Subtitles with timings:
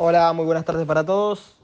[0.00, 1.56] Hola, muy buenas tardes para todos.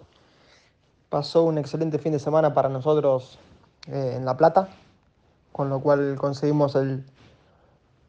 [1.08, 3.39] Pasó un excelente fin de semana para nosotros
[3.87, 4.71] eh, en La Plata,
[5.53, 7.05] con lo cual conseguimos el,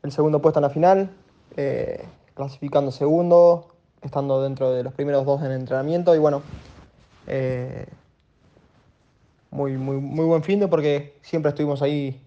[0.10, 1.12] segundo puesto en la final,
[1.56, 3.68] eh, clasificando segundo,
[4.02, 6.42] estando dentro de los primeros dos en entrenamiento y bueno,
[7.28, 7.86] eh,
[9.52, 12.20] muy, muy, muy buen fin de porque siempre estuvimos ahí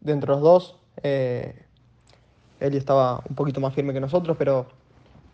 [0.00, 0.76] dentro de los dos.
[1.02, 4.68] Eli estaba un poquito más firme que nosotros, pero,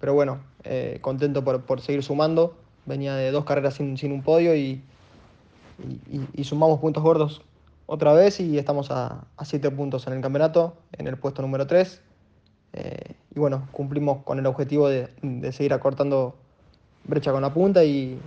[0.03, 2.57] pero bueno, eh, contento por, por, seguir sumando.
[2.87, 4.83] Venía de dos carreras sin, sin un podio y,
[6.35, 7.43] y, sumamos puntos gordos
[7.87, 12.03] otra vez y estamos a, siete puntos en el campeonato, en el puesto número 3.
[12.73, 16.35] Eh, y bueno, cumplimos con el objetivo de, de, seguir acortando
[17.05, 18.21] brecha con la punta y,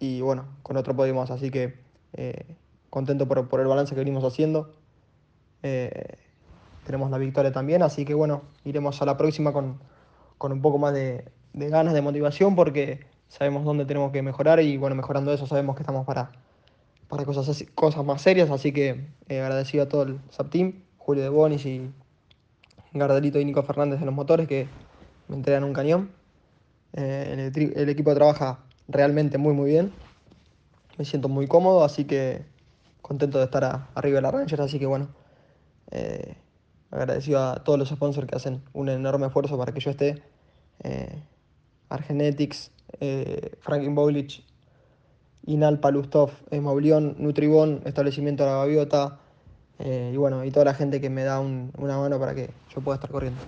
[0.00, 1.30] y bueno, con otro podio más.
[1.30, 1.76] Así que
[2.14, 2.44] eh,
[2.90, 4.74] contento por, por, el balance que venimos haciendo.
[6.84, 9.78] Tenemos la victoria también, así que bueno, iremos a la próxima con,
[10.42, 11.24] con un poco más de,
[11.54, 15.82] ganas, de motivación, porque sabemos dónde tenemos que mejorar y bueno, mejorando eso sabemos que
[15.82, 16.32] estamos para,
[17.06, 21.22] para cosas, cosas más serias, así que eh, agradecido a todo el SAP Team, Julio
[21.22, 21.88] de Bonis y
[22.92, 24.66] Gardelito y Nico Fernández de los motores que
[25.28, 26.10] me entregan un cañón.
[26.94, 29.92] Eh, el, equipo trabaja realmente muy muy bien,
[30.98, 32.42] me siento muy cómodo, así que
[33.00, 35.06] contento de estar arriba de la Ranger, así que bueno,
[35.92, 36.34] eh,
[36.90, 40.32] agradecido a todos los sponsors que hacen un enorme esfuerzo para que yo esté.
[40.82, 41.22] Eh,
[41.88, 44.44] Argenetics, eh, Franklin Bowlich,
[45.46, 49.18] Inal Palustov, eh, Maulión, Nutribón, Establecimiento La Gaviota,
[49.84, 52.80] y bueno, y toda la gente que me da un, una mano para que yo
[52.82, 53.40] pueda estar corriendo.